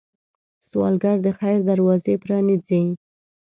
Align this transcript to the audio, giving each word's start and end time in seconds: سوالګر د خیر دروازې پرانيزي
سوالګر 0.67 1.17
د 1.25 1.27
خیر 1.39 1.59
دروازې 1.69 2.13
پرانيزي 2.23 2.81